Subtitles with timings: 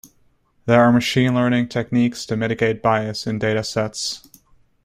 [0.65, 4.27] There are machine learning techniques to mitigate bias in datasets.